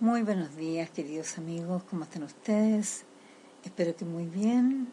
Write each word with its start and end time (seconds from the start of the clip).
Muy 0.00 0.22
buenos 0.22 0.56
días, 0.56 0.88
queridos 0.88 1.36
amigos, 1.36 1.82
¿cómo 1.90 2.04
están 2.04 2.22
ustedes? 2.22 3.04
Espero 3.62 3.94
que 3.94 4.06
muy 4.06 4.24
bien. 4.24 4.90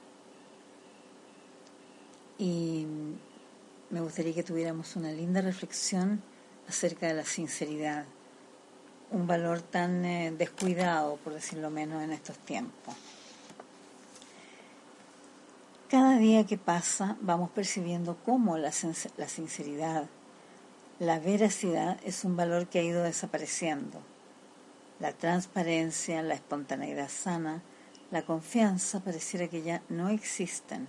Y 2.38 2.86
me 3.90 4.02
gustaría 4.02 4.34
que 4.34 4.44
tuviéramos 4.44 4.98
una 4.98 5.10
linda 5.14 5.40
reflexión 5.40 6.22
acerca 6.68 7.08
de 7.08 7.14
la 7.14 7.24
sinceridad, 7.24 8.04
un 9.10 9.28
valor 9.28 9.62
tan 9.62 10.04
eh, 10.04 10.34
descuidado, 10.38 11.16
por 11.24 11.36
decirlo 11.36 11.70
menos, 11.70 12.04
en 12.04 12.12
estos 12.12 12.38
tiempos. 12.40 12.94
Cada 15.90 16.18
día 16.18 16.46
que 16.46 16.58
pasa 16.58 17.16
vamos 17.22 17.50
percibiendo 17.52 18.18
cómo 18.26 18.58
la, 18.58 18.74
la 19.16 19.28
sinceridad, 19.30 20.10
la 21.00 21.20
veracidad 21.22 21.98
es 22.04 22.26
un 22.26 22.36
valor 22.36 22.68
que 22.68 22.80
ha 22.80 22.84
ido 22.84 23.04
desapareciendo 23.04 24.02
la 25.00 25.14
transparencia, 25.14 26.22
la 26.24 26.34
espontaneidad 26.34 27.10
sana, 27.10 27.62
la 28.12 28.24
confianza 28.24 29.00
pareciera 29.00 29.48
que 29.48 29.62
ya 29.62 29.82
no 29.90 30.10
existen. 30.10 30.88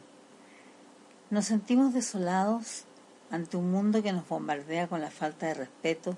Nos 1.30 1.46
sentimos 1.46 1.92
desolados 1.92 2.84
ante 3.30 3.56
un 3.56 3.70
mundo 3.70 4.02
que 4.02 4.12
nos 4.12 4.26
bombardea 4.28 4.86
con 4.86 5.00
la 5.00 5.10
falta 5.10 5.46
de 5.46 5.54
respeto 5.54 6.16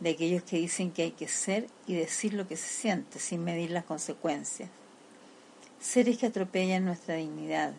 de 0.00 0.10
aquellos 0.10 0.42
que 0.42 0.56
dicen 0.56 0.90
que 0.90 1.02
hay 1.02 1.10
que 1.12 1.28
ser 1.28 1.68
y 1.86 1.94
decir 1.94 2.34
lo 2.34 2.48
que 2.48 2.56
se 2.56 2.68
siente 2.68 3.18
sin 3.18 3.44
medir 3.44 3.70
las 3.70 3.84
consecuencias. 3.84 4.70
Seres 5.78 6.18
que 6.18 6.26
atropellan 6.26 6.84
nuestra 6.84 7.14
dignidad, 7.16 7.72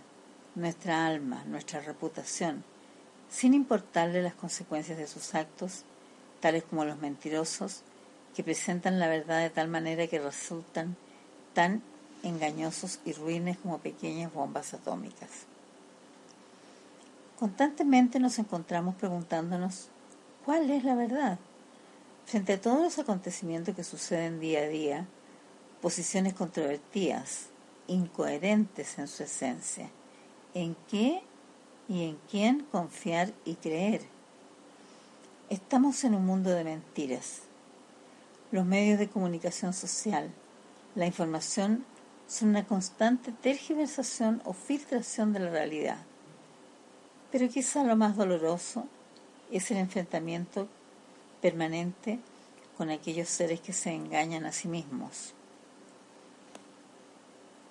nuestra 0.55 1.05
alma, 1.05 1.43
nuestra 1.45 1.81
reputación, 1.81 2.63
sin 3.29 3.53
importarle 3.53 4.21
las 4.21 4.33
consecuencias 4.33 4.97
de 4.97 5.07
sus 5.07 5.35
actos, 5.35 5.83
tales 6.39 6.63
como 6.63 6.85
los 6.85 6.99
mentirosos, 6.99 7.81
que 8.35 8.43
presentan 8.43 8.99
la 8.99 9.07
verdad 9.07 9.39
de 9.39 9.49
tal 9.49 9.67
manera 9.67 10.07
que 10.07 10.19
resultan 10.19 10.95
tan 11.53 11.81
engañosos 12.23 12.99
y 13.05 13.13
ruines 13.13 13.57
como 13.57 13.79
pequeñas 13.79 14.33
bombas 14.33 14.73
atómicas. 14.73 15.29
Constantemente 17.39 18.19
nos 18.19 18.37
encontramos 18.39 18.95
preguntándonos 18.95 19.89
¿cuál 20.45 20.69
es 20.69 20.83
la 20.83 20.95
verdad? 20.95 21.39
Frente 22.25 22.53
a 22.53 22.61
todos 22.61 22.81
los 22.81 22.99
acontecimientos 22.99 23.75
que 23.75 23.83
suceden 23.83 24.39
día 24.39 24.59
a 24.59 24.67
día, 24.67 25.07
posiciones 25.81 26.33
controvertidas, 26.33 27.47
incoherentes 27.87 28.97
en 28.99 29.07
su 29.07 29.23
esencia, 29.23 29.89
¿en 30.53 30.75
qué 30.89 31.21
y 31.89 32.03
en 32.03 32.17
quién 32.29 32.65
confiar 32.71 33.33
y 33.43 33.55
creer? 33.55 34.01
Estamos 35.49 36.03
en 36.03 36.15
un 36.15 36.25
mundo 36.25 36.51
de 36.51 36.63
mentiras, 36.63 37.41
los 38.51 38.65
medios 38.65 38.99
de 38.99 39.09
comunicación 39.09 39.73
social, 39.73 40.29
la 40.95 41.05
información 41.05 41.85
son 42.27 42.49
una 42.49 42.65
constante 42.65 43.31
tergiversación 43.31 44.41
o 44.45 44.53
filtración 44.53 45.33
de 45.33 45.39
la 45.39 45.49
realidad. 45.49 45.97
Pero 47.31 47.47
quizá 47.49 47.83
lo 47.83 47.95
más 47.95 48.17
doloroso 48.17 48.85
es 49.51 49.71
el 49.71 49.77
enfrentamiento 49.77 50.67
permanente 51.41 52.19
con 52.77 52.89
aquellos 52.89 53.29
seres 53.29 53.61
que 53.61 53.73
se 53.73 53.91
engañan 53.93 54.45
a 54.45 54.51
sí 54.51 54.67
mismos. 54.67 55.33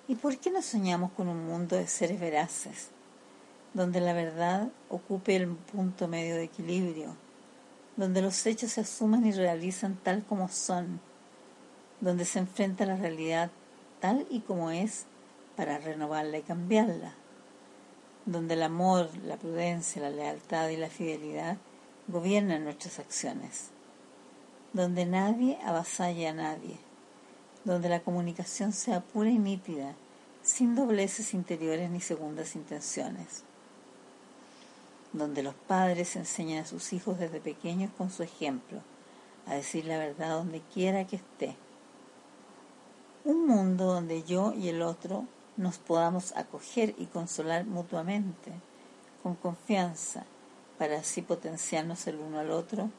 ¿Y 0.07 0.15
por 0.15 0.37
qué 0.37 0.51
no 0.51 0.61
soñamos 0.61 1.11
con 1.11 1.27
un 1.27 1.45
mundo 1.45 1.75
de 1.75 1.87
seres 1.87 2.19
veraces, 2.19 2.89
donde 3.73 4.01
la 4.01 4.13
verdad 4.13 4.69
ocupe 4.89 5.35
el 5.35 5.47
punto 5.47 6.07
medio 6.07 6.35
de 6.35 6.43
equilibrio? 6.43 7.15
Donde 8.01 8.23
los 8.23 8.47
hechos 8.47 8.71
se 8.71 8.81
asuman 8.81 9.27
y 9.27 9.31
realizan 9.31 9.95
tal 9.95 10.25
como 10.25 10.49
son, 10.49 10.99
donde 11.99 12.25
se 12.25 12.39
enfrenta 12.39 12.83
la 12.83 12.95
realidad 12.95 13.51
tal 13.99 14.25
y 14.31 14.39
como 14.39 14.71
es 14.71 15.05
para 15.55 15.77
renovarla 15.77 16.39
y 16.39 16.41
cambiarla, 16.41 17.13
donde 18.25 18.55
el 18.55 18.63
amor, 18.63 19.11
la 19.23 19.37
prudencia, 19.37 20.01
la 20.01 20.09
lealtad 20.09 20.69
y 20.69 20.77
la 20.77 20.89
fidelidad 20.89 21.57
gobiernan 22.07 22.63
nuestras 22.63 22.97
acciones, 22.97 23.69
donde 24.73 25.05
nadie 25.05 25.59
avasalla 25.63 26.31
a 26.31 26.33
nadie, 26.33 26.79
donde 27.65 27.87
la 27.87 27.99
comunicación 27.99 28.73
sea 28.73 29.01
pura 29.01 29.29
y 29.29 29.37
nítida, 29.37 29.93
sin 30.41 30.73
dobleces 30.73 31.35
interiores 31.35 31.91
ni 31.91 32.01
segundas 32.01 32.55
intenciones 32.55 33.43
donde 35.13 35.43
los 35.43 35.53
padres 35.53 36.15
enseñan 36.15 36.63
a 36.63 36.67
sus 36.67 36.93
hijos 36.93 37.19
desde 37.19 37.39
pequeños 37.39 37.91
con 37.97 38.09
su 38.09 38.23
ejemplo, 38.23 38.81
a 39.45 39.55
decir 39.55 39.85
la 39.85 39.97
verdad 39.97 40.37
donde 40.37 40.61
quiera 40.73 41.05
que 41.05 41.17
esté. 41.17 41.55
Un 43.25 43.45
mundo 43.45 43.85
donde 43.85 44.23
yo 44.23 44.53
y 44.53 44.69
el 44.69 44.81
otro 44.81 45.25
nos 45.57 45.77
podamos 45.77 46.35
acoger 46.35 46.95
y 46.97 47.05
consolar 47.05 47.65
mutuamente, 47.65 48.51
con 49.21 49.35
confianza, 49.35 50.25
para 50.77 50.97
así 50.97 51.21
potenciarnos 51.21 52.07
el 52.07 52.15
uno 52.15 52.39
al 52.39 52.49
otro 52.49 52.89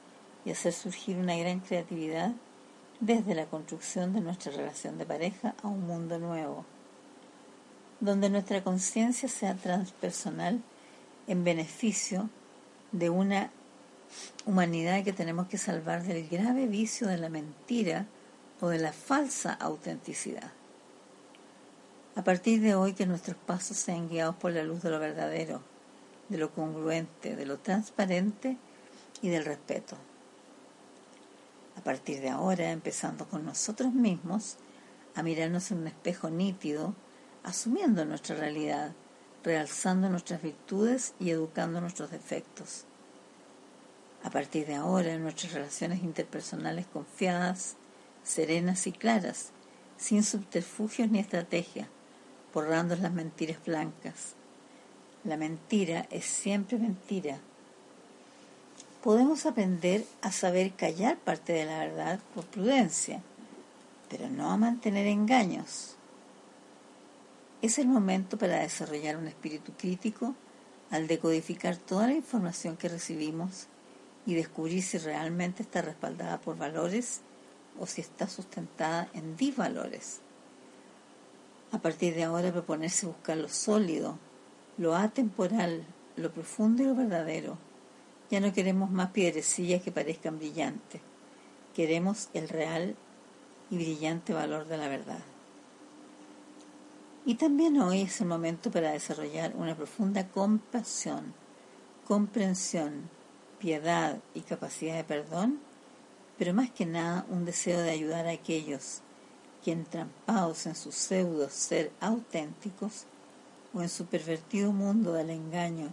y 0.45 0.53
hacer 0.53 0.73
surgir 0.73 1.17
una 1.17 1.37
gran 1.37 1.61
creatividad 1.61 2.33
desde 3.01 3.35
la 3.35 3.47
construcción 3.47 4.13
de 4.13 4.21
nuestra 4.21 4.53
relación 4.53 4.99
de 4.99 5.07
pareja 5.07 5.55
a 5.63 5.67
un 5.67 5.85
mundo 5.87 6.21
nuevo, 6.21 6.65
donde 7.99 8.31
nuestra 8.31 8.63
conciencia 8.63 9.29
sea 9.29 9.57
transpersonal 9.57 10.63
en 11.27 11.45
beneficio 11.45 12.29
de 12.93 13.11
una 13.11 13.51
humanidad 14.45 15.05
que 15.05 15.13
tenemos 15.13 15.49
que 15.49 15.59
salvar 15.59 16.03
del 16.03 16.29
grave 16.29 16.67
vicio 16.67 17.07
de 17.09 17.19
la 17.19 17.29
mentira 17.29 18.07
o 18.61 18.69
de 18.69 18.79
la 18.79 18.93
falsa 18.93 19.53
autenticidad. 19.55 20.53
A 22.15 22.23
partir 22.23 22.61
de 22.61 22.75
hoy 22.75 22.93
que 22.93 23.07
nuestros 23.07 23.37
pasos 23.37 23.77
sean 23.77 24.09
guiados 24.09 24.37
por 24.37 24.53
la 24.53 24.63
luz 24.63 24.83
de 24.83 24.91
lo 24.91 24.99
verdadero, 24.99 25.63
de 26.29 26.39
lo 26.39 26.51
congruente, 26.51 27.37
de 27.37 27.47
lo 27.47 27.59
transparente 27.59 28.59
y 29.23 29.29
del 29.31 29.45
respeto. 29.45 29.97
A 31.77 31.81
partir 31.81 32.21
de 32.21 32.29
ahora, 32.29 32.71
empezando 32.71 33.27
con 33.27 33.47
nosotros 33.47 33.93
mismos, 33.93 34.57
a 35.15 35.23
mirarnos 35.23 35.71
en 35.71 35.79
un 35.79 35.87
espejo 35.87 36.29
nítido, 36.29 36.95
asumiendo 37.45 38.05
nuestra 38.05 38.37
realidad, 38.37 38.93
realzando 39.45 40.09
nuestras 40.09 40.43
virtudes 40.43 41.15
y 41.19 41.31
educando 41.31 41.81
nuestros 41.81 42.11
defectos. 42.11 42.85
A 44.23 44.31
partir 44.31 44.67
de 44.67 44.77
ahora, 44.77 45.19
nuestras 45.19 45.53
relaciones 45.53 46.03
interpersonales 46.03 46.87
confiadas, 46.87 47.75
serenas 48.23 48.87
y 48.87 48.93
claras, 48.93 49.51
sin 49.97 50.23
subterfugios 50.23 51.11
ni 51.11 51.19
estrategia, 51.19 51.89
borrando 52.55 52.95
las 52.97 53.13
mentiras 53.13 53.59
blancas. 53.65 54.35
La 55.25 55.37
mentira 55.37 56.07
es 56.11 56.25
siempre 56.25 56.79
mentira. 56.79 57.39
Podemos 59.03 59.47
aprender 59.47 60.05
a 60.21 60.31
saber 60.31 60.73
callar 60.75 61.19
parte 61.19 61.53
de 61.53 61.65
la 61.65 61.79
verdad 61.81 62.21
por 62.35 62.45
prudencia, 62.47 63.23
pero 64.09 64.29
no 64.29 64.51
a 64.51 64.57
mantener 64.57 65.07
engaños. 65.07 65.97
Es 67.63 67.79
el 67.79 67.87
momento 67.87 68.37
para 68.37 68.59
desarrollar 68.59 69.17
un 69.17 69.29
espíritu 69.29 69.73
crítico 69.79 70.35
al 70.91 71.07
decodificar 71.07 71.77
toda 71.77 72.09
la 72.09 72.15
información 72.15 72.77
que 72.77 72.89
recibimos 72.89 73.69
y 74.27 74.35
descubrir 74.35 74.83
si 74.83 74.99
realmente 74.99 75.63
está 75.63 75.81
respaldada 75.81 76.41
por 76.41 76.59
valores 76.59 77.21
o 77.79 77.87
si 77.87 78.01
está 78.01 78.27
sustentada 78.27 79.09
en 79.15 79.37
disvalores. 79.37 80.21
A 81.71 81.79
partir 81.79 82.17
de 82.17 82.25
ahora 82.25 82.51
proponerse 82.51 83.07
buscar 83.07 83.37
lo 83.37 83.49
sólido, 83.49 84.19
lo 84.77 84.97
atemporal, 84.97 85.87
lo 86.17 86.33
profundo 86.33 86.83
y 86.83 86.87
lo 86.87 86.97
verdadero. 86.97 87.59
Ya 88.29 88.41
no 88.41 88.53
queremos 88.53 88.91
más 88.91 89.13
piedrecillas 89.13 89.83
que 89.83 89.93
parezcan 89.93 90.39
brillantes. 90.39 91.01
Queremos 91.77 92.29
el 92.35 92.49
real 92.49 92.97
y 93.71 93.77
brillante 93.77 94.35
valor 94.35 94.67
de 94.67 94.79
la 94.79 94.89
verdad. 94.89 95.32
Y 97.25 97.37
también 97.37 97.81
hoy 97.81 98.01
es 98.03 98.21
el 98.21 98.27
momento 98.27 98.73
para 98.73 98.91
desarrollar 98.91 99.55
una 99.57 99.77
profunda 99.77 100.27
compasión, 100.27 101.35
comprensión, 102.05 103.09
piedad 103.61 104.19
y 104.35 104.41
capacidad 104.41 104.97
de 104.97 105.05
perdón, 105.05 105.61
pero 106.37 106.53
más 106.53 106.73
que 106.73 106.85
nada 106.85 107.25
un 107.31 107.45
deseo 107.45 107.81
de 107.81 107.93
ayudar 107.93 108.27
a 108.27 108.33
aquellos 108.33 109.03
que 109.65 109.71
entrampados 109.71 110.67
en 110.67 110.75
su 110.75 110.91
pseudo 110.91 111.49
ser 111.49 111.93
auténticos 112.01 113.05
o 113.73 113.83
en 113.83 113.89
su 113.89 114.07
pervertido 114.07 114.73
mundo 114.73 115.13
del 115.13 115.31
engaño 115.31 115.91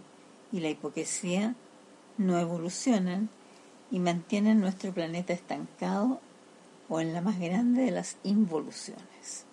y 0.50 0.58
la 0.58 0.70
hipocresía 0.70 1.54
no 2.18 2.40
evolucionan 2.40 3.28
y 3.92 4.00
mantienen 4.00 4.58
nuestro 4.58 4.92
planeta 4.92 5.32
estancado 5.32 6.20
o 6.88 7.00
en 7.00 7.14
la 7.14 7.20
más 7.20 7.38
grande 7.38 7.82
de 7.82 7.92
las 7.92 8.16
involuciones. 8.24 9.46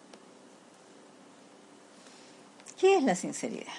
¿Qué 2.88 2.96
es 2.96 3.04
la 3.04 3.16
sinceridad? 3.16 3.74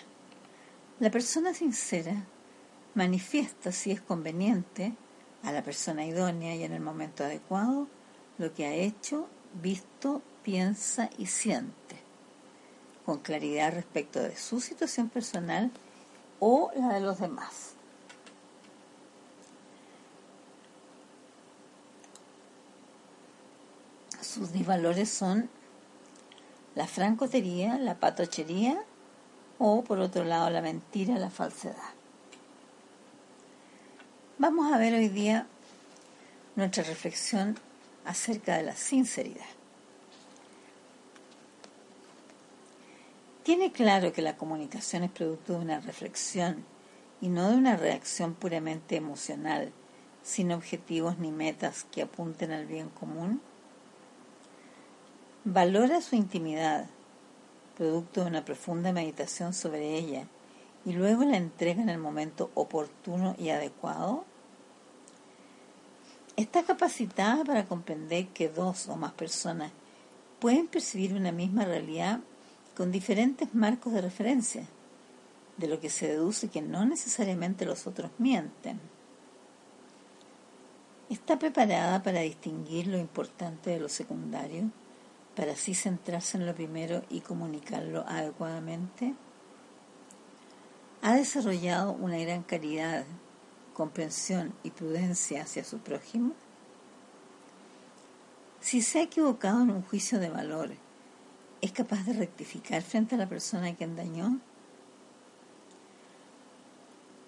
La 1.00 1.10
persona 1.10 1.54
sincera 1.54 2.26
manifiesta, 2.94 3.72
si 3.72 3.90
es 3.90 4.02
conveniente, 4.02 4.92
a 5.42 5.50
la 5.50 5.62
persona 5.62 6.04
idónea 6.04 6.54
y 6.54 6.62
en 6.62 6.74
el 6.74 6.82
momento 6.82 7.24
adecuado, 7.24 7.88
lo 8.36 8.52
que 8.52 8.66
ha 8.66 8.74
hecho, 8.74 9.26
visto, 9.62 10.20
piensa 10.42 11.08
y 11.16 11.24
siente, 11.24 11.96
con 13.06 13.20
claridad 13.20 13.72
respecto 13.72 14.20
de 14.20 14.36
su 14.36 14.60
situación 14.60 15.08
personal 15.08 15.70
o 16.38 16.70
la 16.76 16.92
de 16.92 17.00
los 17.00 17.18
demás. 17.18 17.72
Sus 24.20 24.52
disvalores 24.52 25.08
son 25.08 25.48
la 26.74 26.86
francotería, 26.86 27.78
la 27.78 27.98
patochería 27.98 28.84
o, 29.58 29.82
por 29.82 29.98
otro 29.98 30.24
lado, 30.24 30.50
la 30.50 30.62
mentira, 30.62 31.18
la 31.18 31.30
falsedad. 31.30 31.76
Vamos 34.38 34.72
a 34.72 34.78
ver 34.78 34.94
hoy 34.94 35.08
día 35.08 35.46
nuestra 36.54 36.84
reflexión 36.84 37.58
acerca 38.04 38.56
de 38.56 38.62
la 38.62 38.76
sinceridad. 38.76 39.44
Tiene 43.42 43.72
claro 43.72 44.12
que 44.12 44.22
la 44.22 44.36
comunicación 44.36 45.04
es 45.04 45.10
producto 45.10 45.54
de 45.54 45.60
una 45.60 45.80
reflexión 45.80 46.64
y 47.20 47.28
no 47.28 47.50
de 47.50 47.56
una 47.56 47.76
reacción 47.76 48.34
puramente 48.34 48.96
emocional, 48.96 49.72
sin 50.22 50.52
objetivos 50.52 51.18
ni 51.18 51.32
metas 51.32 51.84
que 51.90 52.02
apunten 52.02 52.52
al 52.52 52.66
bien 52.66 52.90
común. 52.90 53.40
Valora 55.44 56.00
su 56.02 56.14
intimidad, 56.14 56.86
producto 57.78 58.22
de 58.22 58.26
una 58.26 58.44
profunda 58.44 58.92
meditación 58.92 59.54
sobre 59.54 59.96
ella, 59.96 60.26
y 60.84 60.92
luego 60.92 61.24
la 61.24 61.36
entrega 61.36 61.80
en 61.80 61.88
el 61.88 61.98
momento 61.98 62.50
oportuno 62.54 63.36
y 63.38 63.50
adecuado. 63.50 64.24
Está 66.36 66.64
capacitada 66.64 67.44
para 67.44 67.66
comprender 67.66 68.26
que 68.28 68.48
dos 68.48 68.88
o 68.88 68.96
más 68.96 69.12
personas 69.12 69.70
pueden 70.40 70.66
percibir 70.66 71.14
una 71.14 71.30
misma 71.30 71.64
realidad 71.64 72.20
con 72.76 72.90
diferentes 72.90 73.54
marcos 73.54 73.92
de 73.92 74.00
referencia, 74.00 74.66
de 75.56 75.68
lo 75.68 75.78
que 75.78 75.90
se 75.90 76.08
deduce 76.08 76.48
que 76.48 76.62
no 76.62 76.84
necesariamente 76.84 77.64
los 77.64 77.86
otros 77.86 78.10
mienten. 78.18 78.80
Está 81.10 81.38
preparada 81.38 82.02
para 82.02 82.20
distinguir 82.20 82.88
lo 82.88 82.98
importante 82.98 83.70
de 83.70 83.80
lo 83.80 83.88
secundario, 83.88 84.70
para 85.38 85.52
así 85.52 85.72
centrarse 85.72 86.36
en 86.36 86.46
lo 86.46 86.52
primero 86.52 87.04
y 87.08 87.20
comunicarlo 87.20 88.04
adecuadamente. 88.08 89.14
Ha 91.00 91.14
desarrollado 91.14 91.92
una 91.92 92.18
gran 92.18 92.42
caridad 92.42 93.04
comprensión 93.72 94.52
y 94.64 94.70
prudencia 94.70 95.42
hacia 95.42 95.62
su 95.62 95.78
prójimo? 95.78 96.32
Si 98.60 98.82
se 98.82 98.98
ha 98.98 99.02
equivocado 99.02 99.62
en 99.62 99.70
un 99.70 99.82
juicio 99.82 100.18
de 100.18 100.28
valor, 100.28 100.72
¿es 101.60 101.70
capaz 101.70 102.02
de 102.04 102.14
rectificar 102.14 102.82
frente 102.82 103.14
a 103.14 103.18
la 103.18 103.28
persona 103.28 103.68
a 103.68 103.76
quien 103.76 103.94
dañó? 103.94 104.40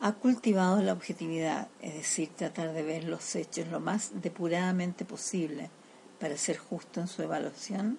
Ha 0.00 0.14
cultivado 0.14 0.82
la 0.82 0.94
objetividad, 0.94 1.68
es 1.80 1.94
decir, 1.94 2.30
tratar 2.30 2.72
de 2.72 2.82
ver 2.82 3.04
los 3.04 3.36
hechos 3.36 3.68
lo 3.68 3.78
más 3.78 4.20
depuradamente 4.20 5.04
posible 5.04 5.70
para 6.20 6.36
ser 6.36 6.58
justo 6.58 7.00
en 7.00 7.08
su 7.08 7.22
evaluación. 7.22 7.98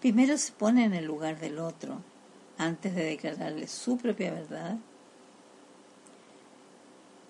Primero 0.00 0.36
se 0.38 0.52
pone 0.52 0.84
en 0.84 0.94
el 0.94 1.04
lugar 1.04 1.38
del 1.38 1.58
otro 1.58 2.00
antes 2.56 2.94
de 2.94 3.04
declararle 3.04 3.68
su 3.68 3.98
propia 3.98 4.32
verdad 4.32 4.78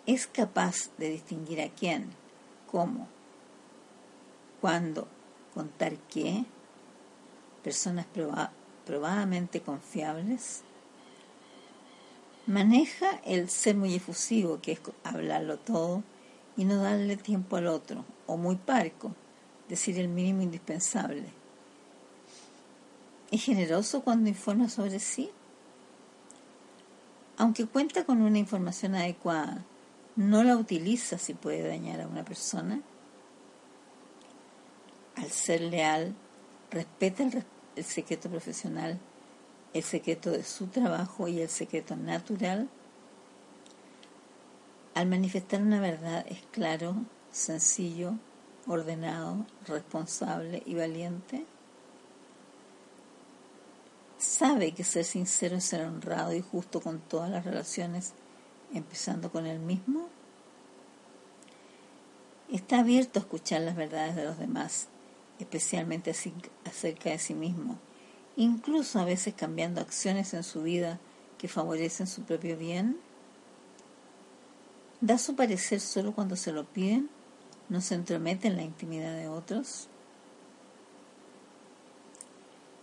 es 0.09 0.27
capaz 0.27 0.89
de 0.97 1.11
distinguir 1.11 1.61
a 1.61 1.69
quién, 1.69 2.09
cómo, 2.71 3.07
cuándo, 4.59 5.07
contar 5.53 5.99
qué, 6.11 6.47
personas 7.63 8.07
probadamente 8.87 9.61
confiables. 9.61 10.63
Maneja 12.47 13.21
el 13.27 13.51
ser 13.51 13.77
muy 13.77 13.97
efusivo, 13.97 14.63
que 14.63 14.73
es 14.73 14.81
hablarlo 15.05 15.59
todo 15.59 16.03
y 16.59 16.65
no 16.65 16.83
darle 16.83 17.17
tiempo 17.17 17.57
al 17.57 17.69
otro, 17.69 18.05
o 18.27 18.37
muy 18.37 18.57
parco, 18.57 19.15
decir 19.69 19.99
el 19.99 20.09
mínimo 20.09 20.43
indispensable. 20.43 21.29
Es 23.31 23.45
generoso 23.45 24.03
cuando 24.03 24.29
informa 24.29 24.69
sobre 24.69 24.99
sí. 24.99 25.31
Aunque 27.37 27.67
cuenta 27.67 28.05
con 28.05 28.21
una 28.23 28.39
información 28.39 28.97
adecuada, 28.97 29.65
no 30.17 30.43
la 30.43 30.57
utiliza 30.57 31.17
si 31.17 31.33
puede 31.33 31.69
dañar 31.69 32.01
a 32.01 32.09
una 32.09 32.25
persona. 32.25 32.81
Al 35.15 35.31
ser 35.31 35.61
leal, 35.61 36.13
respeta 36.73 37.23
el, 37.23 37.85
secreto 37.85 38.29
profesional, 38.29 38.99
el 39.75 39.83
secreto 39.85 40.33
de 40.33 40.43
su 40.43 40.67
trabajo 40.67 41.29
y 41.29 41.41
el 41.41 41.49
secreto 41.49 41.95
natural. 41.95 42.69
Al 44.99 45.07
manifestar 45.07 45.63
una 45.63 45.81
verdad 45.81 46.27
es 46.29 46.41
claro, 46.51 46.97
sencillo, 47.31 48.15
ordenado, 48.67 49.47
responsable 49.69 50.61
y 50.67 50.75
valiente. 50.75 51.47
Sabe 54.19 54.73
que 54.73 54.83
ser 54.83 55.05
sincero 55.05 55.59
es 55.59 55.63
ser 55.67 55.85
honrado 55.85 56.35
y 56.35 56.41
justo 56.41 56.81
con 56.81 56.99
todas 56.99 57.31
las 57.31 57.45
relaciones 57.45 58.13
empezando 58.75 59.31
con 59.31 59.47
él 59.47 59.61
mismo, 59.61 60.09
está 62.51 62.81
abierto 62.81 63.21
a 63.21 63.23
escuchar 63.23 63.61
las 63.61 63.77
verdades 63.77 64.17
de 64.17 64.25
los 64.25 64.37
demás, 64.37 64.89
especialmente 65.39 66.13
acerca 66.65 67.11
de 67.11 67.21
sí 67.21 67.35
mismo, 67.35 67.79
incluso 68.37 68.99
a 68.99 69.05
veces 69.05 69.33
cambiando 69.35 69.81
acciones 69.81 70.35
en 70.35 70.43
su 70.43 70.63
vida 70.63 70.99
que 71.39 71.47
favorecen 71.47 72.09
su 72.09 72.23
propio 72.23 72.57
bien. 72.57 72.99
Da 75.01 75.19
su 75.19 75.37
parecer 75.37 75.81
solo 75.81 76.13
cuando 76.13 76.37
se 76.37 76.53
lo 76.53 76.65
piden, 76.65 77.09
no 77.69 77.81
se 77.81 77.95
entromete 77.95 78.49
en 78.49 78.57
la 78.57 78.63
intimidad 78.63 79.15
de 79.17 79.29
otros. 79.29 79.89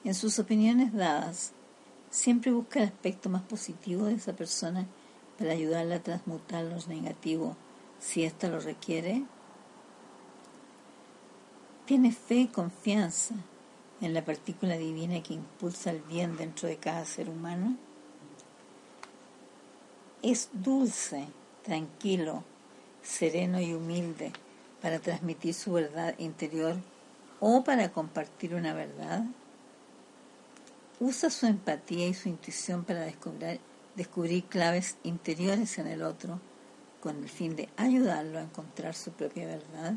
En 0.04 0.14
sus 0.14 0.40
opiniones 0.40 0.94
dadas, 0.94 1.52
siempre 2.10 2.52
busca 2.52 2.80
el 2.80 2.86
aspecto 2.86 3.30
más 3.30 3.42
positivo 3.42 4.06
de 4.06 4.14
esa 4.14 4.34
persona 4.34 4.88
para 5.38 5.52
ayudarla 5.52 5.96
a 5.96 6.04
transmutar 6.04 6.64
los 6.64 6.88
negativos 6.88 7.58
si 8.00 8.24
ésta 8.24 8.48
lo 8.48 8.60
requiere? 8.60 9.24
¿Tiene 11.86 12.12
fe 12.12 12.36
y 12.36 12.48
confianza 12.48 13.36
en 14.02 14.14
la 14.14 14.26
partícula 14.26 14.78
divina 14.78 15.22
que 15.22 15.34
impulsa 15.34 15.92
el 15.92 16.02
bien 16.02 16.38
dentro 16.38 16.68
de 16.68 16.78
cada 16.78 17.06
ser 17.06 17.30
humano? 17.30 17.78
Es 20.22 20.50
dulce, 20.54 21.28
tranquilo, 21.66 22.44
sereno 23.04 23.60
y 23.60 23.74
humilde 23.74 24.32
para 24.82 25.00
transmitir 25.00 25.54
su 25.54 25.74
verdad 25.74 26.14
interior 26.20 26.76
o 27.40 27.64
para 27.64 27.92
compartir 27.92 28.54
una 28.54 28.74
verdad. 28.74 29.24
Usa 31.00 31.30
su 31.30 31.48
empatía 31.48 32.08
y 32.08 32.14
su 32.14 32.30
intuición 32.30 32.84
para 32.84 33.08
descubrir 33.96 34.44
claves 34.46 34.98
interiores 35.04 35.78
en 35.80 35.88
el 35.88 36.04
otro 36.04 36.40
con 37.02 37.18
el 37.18 37.30
fin 37.30 37.56
de 37.56 37.68
ayudarlo 37.78 38.40
a 38.40 38.44
encontrar 38.44 38.96
su 38.96 39.12
propia 39.12 39.46
verdad. 39.46 39.96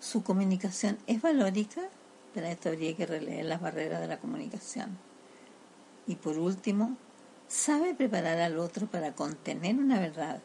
Su 0.00 0.22
comunicación 0.22 0.98
es 1.06 1.20
valórica, 1.20 1.82
para 2.34 2.50
esto 2.50 2.68
habría 2.68 2.96
que 2.96 3.06
releer 3.06 3.44
las 3.44 3.60
barreras 3.60 4.00
de 4.00 4.08
la 4.08 4.18
comunicación. 4.18 4.96
Y 6.06 6.14
por 6.14 6.38
último, 6.38 6.96
sabe 7.50 7.94
preparar 7.94 8.38
al 8.38 8.58
otro 8.58 8.86
para 8.86 9.12
contener 9.12 9.76
una 9.76 9.98
verdad. 9.98 10.40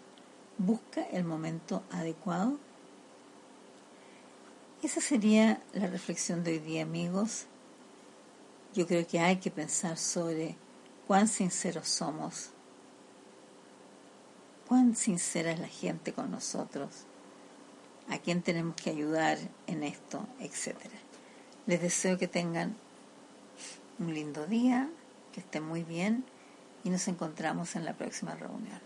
Busca 0.57 1.03
el 1.03 1.23
momento 1.23 1.83
adecuado. 1.91 2.57
Esa 4.81 5.01
sería 5.01 5.61
la 5.73 5.87
reflexión 5.87 6.43
de 6.43 6.53
hoy 6.53 6.59
día, 6.59 6.81
amigos. 6.81 7.45
Yo 8.73 8.87
creo 8.87 9.05
que 9.05 9.19
hay 9.19 9.37
que 9.37 9.51
pensar 9.51 9.97
sobre 9.97 10.57
cuán 11.07 11.27
sinceros 11.27 11.87
somos, 11.87 12.49
cuán 14.67 14.95
sincera 14.95 15.51
es 15.51 15.59
la 15.59 15.67
gente 15.67 16.11
con 16.11 16.31
nosotros, 16.31 16.89
a 18.09 18.17
quién 18.17 18.41
tenemos 18.41 18.75
que 18.75 18.89
ayudar 18.89 19.37
en 19.67 19.83
esto, 19.83 20.27
etcétera. 20.39 20.97
Les 21.67 21.81
deseo 21.81 22.17
que 22.17 22.27
tengan 22.27 22.75
un 23.99 24.13
lindo 24.13 24.45
día, 24.47 24.89
que 25.31 25.39
estén 25.39 25.63
muy 25.63 25.83
bien 25.83 26.25
y 26.85 26.91
nos 26.91 27.07
encontramos 27.07 27.75
en 27.75 27.83
la 27.83 27.97
próxima 27.97 28.35
reunión. 28.35 28.84